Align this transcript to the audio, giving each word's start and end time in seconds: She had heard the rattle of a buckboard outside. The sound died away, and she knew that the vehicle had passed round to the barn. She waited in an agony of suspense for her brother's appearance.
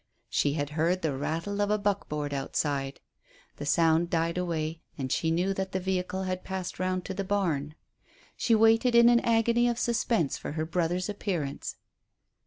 She 0.29 0.53
had 0.53 0.71
heard 0.71 1.03
the 1.03 1.15
rattle 1.15 1.61
of 1.61 1.69
a 1.69 1.77
buckboard 1.77 2.33
outside. 2.33 2.99
The 3.57 3.67
sound 3.67 4.09
died 4.09 4.35
away, 4.35 4.81
and 4.97 5.11
she 5.11 5.29
knew 5.29 5.53
that 5.53 5.73
the 5.73 5.79
vehicle 5.79 6.23
had 6.23 6.43
passed 6.43 6.79
round 6.79 7.05
to 7.05 7.13
the 7.13 7.23
barn. 7.23 7.75
She 8.35 8.55
waited 8.55 8.95
in 8.95 9.09
an 9.09 9.19
agony 9.19 9.67
of 9.67 9.77
suspense 9.77 10.39
for 10.39 10.53
her 10.53 10.65
brother's 10.65 11.07
appearance. 11.07 11.75